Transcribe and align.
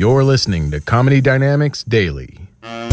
You're 0.00 0.24
listening 0.24 0.70
to 0.70 0.80
Comedy 0.80 1.20
Dynamics 1.20 1.84
Daily. 1.84 2.38
How 2.62 2.88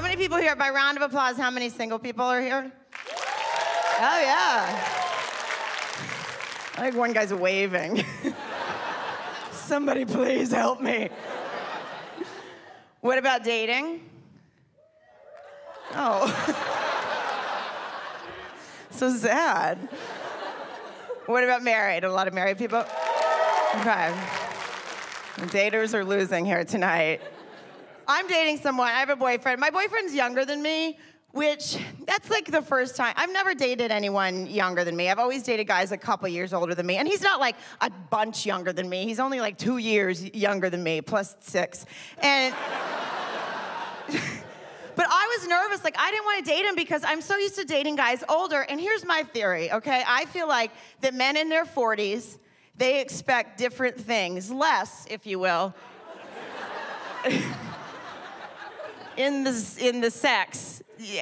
many 0.00 0.16
people 0.16 0.38
here, 0.38 0.56
by 0.56 0.70
round 0.70 0.96
of 0.96 1.02
applause, 1.02 1.36
how 1.36 1.50
many 1.50 1.68
single 1.68 1.98
people 1.98 2.24
are 2.24 2.40
here? 2.40 2.72
Oh, 4.00 4.00
yeah. 4.00 4.64
I 6.76 6.80
think 6.80 6.96
one 6.96 7.12
guy's 7.12 7.34
waving. 7.34 8.02
Somebody 9.74 10.04
please 10.04 10.52
help 10.52 10.80
me. 10.80 11.10
What 13.00 13.18
about 13.18 13.42
dating? 13.42 14.08
Oh. 15.96 16.28
so 18.92 19.12
sad. 19.16 19.78
What 21.26 21.42
about 21.42 21.64
married? 21.64 22.04
A 22.04 22.12
lot 22.12 22.28
of 22.28 22.34
married 22.34 22.56
people? 22.56 22.84
Okay. 23.80 24.14
The 25.38 25.46
daters 25.46 25.92
are 25.92 26.04
losing 26.04 26.44
here 26.44 26.64
tonight. 26.64 27.20
I'm 28.06 28.28
dating 28.28 28.58
someone. 28.58 28.86
I 28.86 29.00
have 29.00 29.10
a 29.10 29.16
boyfriend. 29.16 29.58
My 29.58 29.70
boyfriend's 29.70 30.14
younger 30.14 30.44
than 30.44 30.62
me, 30.62 31.00
which 31.34 31.76
that's 32.06 32.30
like 32.30 32.46
the 32.46 32.62
first 32.62 32.94
time. 32.94 33.12
I've 33.16 33.32
never 33.32 33.54
dated 33.54 33.90
anyone 33.90 34.46
younger 34.46 34.84
than 34.84 34.94
me. 34.94 35.10
I've 35.10 35.18
always 35.18 35.42
dated 35.42 35.66
guys 35.66 35.90
a 35.90 35.98
couple 35.98 36.28
years 36.28 36.52
older 36.52 36.76
than 36.76 36.86
me. 36.86 36.96
And 36.96 37.08
he's 37.08 37.22
not 37.22 37.40
like 37.40 37.56
a 37.80 37.90
bunch 37.90 38.46
younger 38.46 38.72
than 38.72 38.88
me. 38.88 39.04
He's 39.04 39.18
only 39.18 39.40
like 39.40 39.58
two 39.58 39.78
years 39.78 40.24
younger 40.32 40.70
than 40.70 40.82
me, 40.82 41.00
plus 41.02 41.36
six. 41.40 41.84
And. 42.18 42.54
But 44.96 45.06
I 45.10 45.36
was 45.36 45.48
nervous. 45.48 45.82
Like, 45.82 45.96
I 45.98 46.12
didn't 46.12 46.24
want 46.24 46.44
to 46.44 46.50
date 46.52 46.64
him 46.64 46.76
because 46.76 47.02
I'm 47.04 47.20
so 47.20 47.36
used 47.36 47.56
to 47.56 47.64
dating 47.64 47.96
guys 47.96 48.22
older. 48.28 48.60
And 48.60 48.80
here's 48.80 49.04
my 49.04 49.24
theory, 49.24 49.72
okay? 49.72 50.04
I 50.06 50.24
feel 50.26 50.46
like 50.46 50.70
that 51.00 51.14
men 51.14 51.36
in 51.36 51.48
their 51.48 51.64
40s, 51.64 52.38
they 52.76 53.00
expect 53.00 53.58
different 53.58 54.00
things, 54.00 54.52
less, 54.52 55.04
if 55.10 55.26
you 55.26 55.40
will, 55.40 55.74
in 59.16 59.42
the, 59.42 59.76
in 59.80 60.00
the 60.00 60.12
sex 60.12 60.73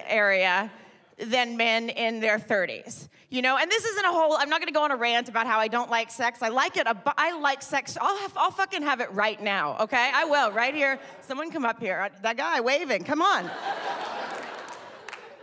area 0.06 0.70
than 1.18 1.56
men 1.56 1.88
in 1.88 2.20
their 2.20 2.38
30s. 2.38 3.08
You 3.28 3.40
know, 3.40 3.56
and 3.56 3.70
this 3.70 3.84
isn't 3.84 4.04
a 4.04 4.10
whole, 4.10 4.36
I'm 4.36 4.50
not 4.50 4.60
gonna 4.60 4.72
go 4.72 4.82
on 4.82 4.90
a 4.90 4.96
rant 4.96 5.30
about 5.30 5.46
how 5.46 5.58
I 5.58 5.68
don't 5.68 5.90
like 5.90 6.10
sex. 6.10 6.42
I 6.42 6.48
like 6.48 6.76
it, 6.76 6.86
I 6.86 7.38
like 7.38 7.62
sex. 7.62 7.96
I'll, 7.98 8.18
have, 8.18 8.32
I'll 8.36 8.50
fucking 8.50 8.82
have 8.82 9.00
it 9.00 9.10
right 9.12 9.40
now, 9.40 9.76
okay? 9.80 10.10
I 10.14 10.24
will, 10.26 10.52
right 10.52 10.74
here. 10.74 10.98
Someone 11.22 11.50
come 11.50 11.64
up 11.64 11.80
here. 11.80 12.10
That 12.20 12.36
guy 12.36 12.60
waving, 12.60 13.04
come 13.04 13.22
on. 13.22 13.50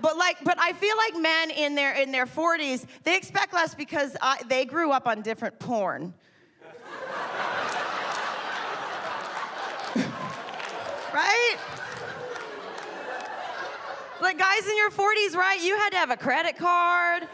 But 0.02 0.18
like, 0.18 0.38
but 0.44 0.58
I 0.60 0.74
feel 0.74 0.96
like 0.98 1.18
men 1.20 1.52
in 1.52 1.76
their 1.76 1.94
in 1.94 2.12
their 2.12 2.26
40s, 2.26 2.86
they 3.04 3.18
expect 3.18 3.54
less 3.54 3.76
because 3.76 4.16
uh, 4.22 4.36
they 4.48 4.66
grew 4.66 4.92
up 4.92 5.08
on 5.08 5.22
different 5.22 5.60
porn. 5.60 6.14
right? 11.14 11.58
Like 14.22 14.38
guys 14.38 14.68
in 14.68 14.76
your 14.76 14.90
40s, 14.90 15.36
right? 15.36 15.60
You 15.62 15.78
had 15.78 15.92
to 15.92 15.98
have 15.98 16.12
a 16.12 16.18
credit 16.18 16.58
card 16.58 17.28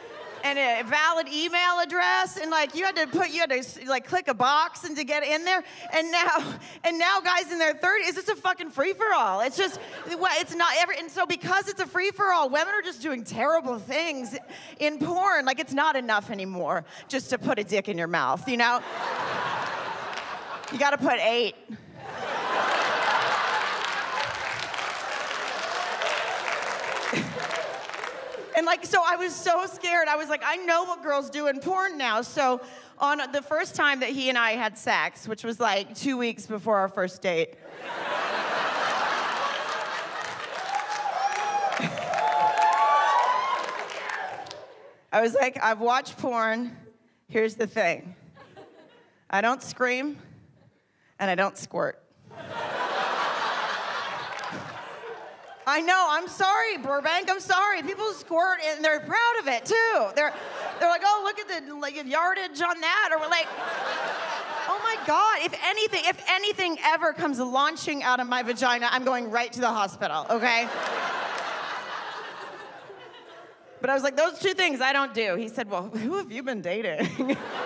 and 0.44 0.60
a 0.60 0.88
valid 0.88 1.28
email 1.28 1.80
address 1.82 2.38
and 2.38 2.52
like 2.52 2.76
you 2.76 2.86
had 2.86 2.96
to 2.96 3.08
put 3.08 3.32
you 3.32 3.40
had 3.40 3.50
to 3.50 3.64
like 3.88 4.08
click 4.08 4.28
a 4.28 4.34
box 4.36 4.84
and 4.84 4.96
to 4.96 5.04
get 5.04 5.24
in 5.24 5.44
there. 5.44 5.64
And 5.92 6.12
now 6.12 6.54
and 6.84 7.00
now 7.00 7.20
guys 7.22 7.52
in 7.52 7.58
their 7.58 7.74
30s 7.74 8.18
it's 8.18 8.30
a 8.30 8.36
fucking 8.36 8.70
free 8.70 8.94
for 8.94 9.12
all 9.16 9.42
it's 9.42 9.58
just 9.58 9.80
it's 10.06 10.54
not 10.54 10.74
every 10.78 11.00
and 11.00 11.10
so 11.10 11.26
because 11.26 11.68
it's 11.68 11.82
a 11.82 11.88
free 11.88 12.12
for 12.12 12.32
all 12.32 12.50
women 12.50 12.76
are 12.76 12.84
just 12.84 13.02
doing 13.02 13.24
terrible 13.24 13.80
things 13.80 14.38
in 14.80 15.00
porn. 15.00 15.46
Like 15.46 15.60
it's 15.60 15.74
not 15.74 15.96
enough 15.96 16.30
anymore 16.30 16.86
just 17.08 17.32
to 17.32 17.40
put 17.40 17.58
a 17.58 17.64
dick 17.64 17.90
in 17.90 17.98
your 17.98 18.08
mouth 18.08 18.48
you 18.48 18.58
know? 18.58 18.82
You 20.72 20.78
got 20.78 20.92
to 20.92 20.98
put 20.98 21.20
8 21.20 21.56
And 28.56 28.66
like, 28.66 28.86
so 28.86 29.02
I 29.06 29.18
was 29.18 29.36
so 29.36 29.66
scared. 29.66 30.08
I 30.08 30.16
was 30.16 30.30
like, 30.30 30.42
I 30.46 30.56
know 30.56 30.86
what 30.86 31.04
girls 31.04 31.30
do 31.30 31.48
in 31.48 31.60
porn 31.60 31.98
now. 31.98 32.22
So 32.22 32.62
on 33.00 33.20
the 33.34 33.42
first 33.42 33.76
time 33.76 34.00
that 34.00 34.12
he 34.12 34.30
and 34.30 34.38
I 34.38 34.52
had 34.52 34.78
sex, 34.78 35.28
which 35.28 35.44
was 35.44 35.60
like 35.60 35.94
two 35.94 36.18
weeks 36.18 36.46
before 36.46 36.78
our 36.78 36.88
first 36.88 37.22
date. 37.22 37.56
I 45.12 45.22
was 45.22 45.34
like, 45.34 45.62
I've 45.62 45.82
watched 45.82 46.18
porn. 46.18 46.78
Here's 47.28 47.56
the 47.56 47.68
thing 47.68 48.16
I 49.30 49.42
don't 49.42 49.62
scream 49.62 50.18
and 51.20 51.30
I 51.30 51.36
don't 51.36 51.58
squirt. 51.58 52.05
I 55.68 55.82
know. 55.82 56.08
I'm 56.10 56.28
sorry, 56.28 56.78
Burbank. 56.78 57.30
I'm 57.30 57.40
sorry. 57.40 57.82
People 57.82 58.12
squirt 58.14 58.60
and 58.66 58.84
they're 58.84 59.00
proud 59.00 59.34
of 59.40 59.48
it 59.48 59.66
too. 59.66 60.08
They're 60.16 60.34
they're 60.80 60.90
like, 60.90 61.02
oh, 61.04 61.22
look 61.24 61.40
at 61.40 61.66
the 61.68 61.74
like 61.76 61.96
yardage 62.06 62.62
on 62.62 62.80
that, 62.82 63.10
or 63.12 63.20
we're 63.20 63.30
like, 63.30 63.48
oh 64.68 64.80
my 64.84 64.98
God. 65.08 65.40
If 65.42 65.58
anything, 65.64 66.04
if 66.06 66.22
anything 66.30 66.78
ever 66.84 67.14
comes 67.14 67.40
launching 67.40 68.04
out 68.04 68.20
of 68.20 68.28
my 68.28 68.44
vagina, 68.44 68.88
I'm 68.92 69.04
going 69.04 69.32
right 69.32 69.52
to 69.54 69.62
the 69.62 69.70
hospital. 69.70 70.28
Okay. 70.30 70.68
But 73.82 73.90
I 73.90 73.94
was 73.94 74.04
like, 74.04 74.16
those 74.16 74.40
two 74.40 74.54
things 74.54 74.82
I 74.82 74.94
don't 74.94 75.14
do. 75.14 75.36
He 75.36 75.48
said, 75.48 75.70
well, 75.70 75.90
who 75.90 76.18
have 76.18 76.32
you 76.32 76.42
been 76.42 76.62
dating? 76.62 77.38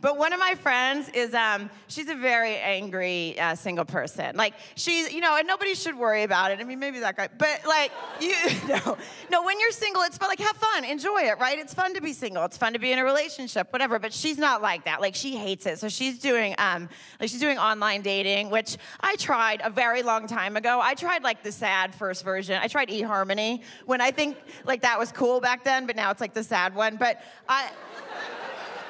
But 0.00 0.16
one 0.16 0.32
of 0.32 0.38
my 0.38 0.54
friends 0.54 1.08
is, 1.08 1.34
um, 1.34 1.70
she's 1.88 2.08
a 2.08 2.14
very 2.14 2.56
angry 2.56 3.38
uh, 3.38 3.54
single 3.56 3.84
person. 3.84 4.36
Like, 4.36 4.54
she's, 4.76 5.12
you 5.12 5.20
know, 5.20 5.36
and 5.36 5.46
nobody 5.46 5.74
should 5.74 5.96
worry 5.96 6.22
about 6.22 6.52
it. 6.52 6.60
I 6.60 6.64
mean, 6.64 6.78
maybe 6.78 7.00
that 7.00 7.16
guy, 7.16 7.28
but 7.36 7.62
like, 7.66 7.90
you 8.20 8.34
know, 8.68 8.96
no, 9.30 9.42
when 9.42 9.58
you're 9.58 9.72
single, 9.72 10.02
it's 10.02 10.16
fun, 10.16 10.28
like, 10.28 10.38
have 10.38 10.56
fun, 10.56 10.84
enjoy 10.84 11.22
it, 11.22 11.38
right? 11.40 11.58
It's 11.58 11.74
fun 11.74 11.94
to 11.94 12.00
be 12.00 12.12
single, 12.12 12.44
it's 12.44 12.56
fun 12.56 12.72
to 12.74 12.78
be 12.78 12.92
in 12.92 12.98
a 12.98 13.04
relationship, 13.04 13.72
whatever, 13.72 13.98
but 13.98 14.12
she's 14.12 14.38
not 14.38 14.62
like 14.62 14.84
that. 14.84 15.00
Like, 15.00 15.14
she 15.14 15.36
hates 15.36 15.66
it. 15.66 15.78
So 15.78 15.88
she's 15.88 16.18
doing, 16.18 16.54
um, 16.58 16.88
like, 17.18 17.28
she's 17.28 17.40
doing 17.40 17.58
online 17.58 18.02
dating, 18.02 18.50
which 18.50 18.76
I 19.00 19.16
tried 19.16 19.62
a 19.64 19.70
very 19.70 20.02
long 20.02 20.28
time 20.28 20.56
ago. 20.56 20.80
I 20.80 20.94
tried, 20.94 21.24
like, 21.24 21.42
the 21.42 21.52
sad 21.52 21.94
first 21.94 22.24
version. 22.24 22.60
I 22.62 22.68
tried 22.68 22.88
eHarmony 22.88 23.62
when 23.86 24.00
I 24.00 24.12
think, 24.12 24.36
like, 24.64 24.82
that 24.82 24.98
was 24.98 25.10
cool 25.10 25.40
back 25.40 25.64
then, 25.64 25.86
but 25.86 25.96
now 25.96 26.10
it's, 26.10 26.20
like, 26.20 26.34
the 26.34 26.44
sad 26.44 26.74
one. 26.74 26.96
But 26.96 27.20
I, 27.48 27.70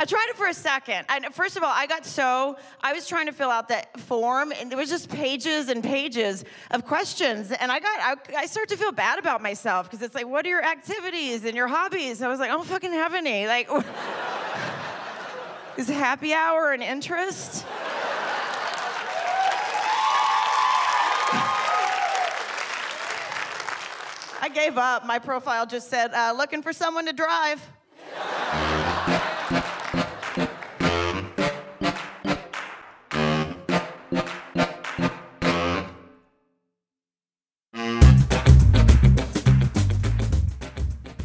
I 0.00 0.04
tried 0.06 0.28
it 0.30 0.36
for 0.36 0.46
a 0.46 0.54
second. 0.54 1.04
And 1.10 1.26
first 1.34 1.58
of 1.58 1.62
all, 1.62 1.72
I 1.74 1.86
got 1.86 2.06
so, 2.06 2.56
I 2.80 2.94
was 2.94 3.06
trying 3.06 3.26
to 3.26 3.32
fill 3.32 3.50
out 3.50 3.68
that 3.68 4.00
form, 4.00 4.50
and 4.50 4.70
there 4.70 4.78
was 4.78 4.88
just 4.88 5.10
pages 5.10 5.68
and 5.68 5.84
pages 5.84 6.42
of 6.70 6.86
questions. 6.86 7.52
And 7.52 7.70
I 7.70 7.80
got, 7.80 8.00
I, 8.00 8.16
I 8.34 8.46
started 8.46 8.70
to 8.70 8.78
feel 8.78 8.92
bad 8.92 9.18
about 9.18 9.42
myself 9.42 9.90
because 9.90 10.02
it's 10.02 10.14
like, 10.14 10.26
what 10.26 10.46
are 10.46 10.48
your 10.48 10.64
activities 10.64 11.44
and 11.44 11.54
your 11.54 11.68
hobbies? 11.68 12.22
I 12.22 12.28
was 12.28 12.40
like, 12.40 12.48
I 12.48 12.54
don't 12.54 12.66
fucking 12.66 12.92
have 12.92 13.12
any. 13.12 13.46
Like, 13.46 13.68
is 15.76 15.86
happy 15.86 16.32
hour 16.32 16.72
an 16.72 16.80
interest? 16.80 17.66
I 24.40 24.48
gave 24.48 24.78
up. 24.78 25.04
My 25.04 25.18
profile 25.18 25.66
just 25.66 25.90
said, 25.90 26.14
uh, 26.14 26.32
looking 26.34 26.62
for 26.62 26.72
someone 26.72 27.04
to 27.04 27.12
drive. 27.12 27.60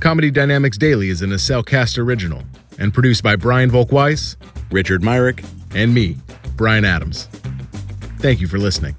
Comedy 0.05 0.29
Dynamics 0.29 0.77
Daily 0.77 1.09
is 1.09 1.23
an 1.23 1.31
Acelcast 1.31 1.97
original 1.97 2.43
and 2.77 2.93
produced 2.93 3.23
by 3.23 3.35
Brian 3.35 3.71
Volkweiss, 3.71 4.35
Richard 4.69 5.01
Myrick, 5.01 5.43
and 5.73 5.95
me, 5.95 6.15
Brian 6.55 6.85
Adams. 6.85 7.25
Thank 8.19 8.39
you 8.39 8.47
for 8.47 8.59
listening. 8.59 8.95